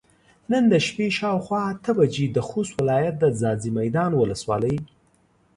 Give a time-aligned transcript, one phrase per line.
[0.51, 4.75] نن د شپې شاوخوا اته بجې د خوست ولايت د ځاځي ميدان ولسوالۍ